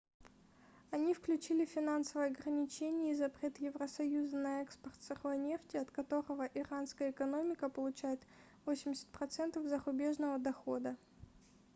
[0.89, 7.69] они включили финансовые ограничения и запрет евросоюза на экспорт сырой нефти от которого иранская экономика
[7.69, 8.19] получает
[8.65, 10.97] 80% зарубежного дохода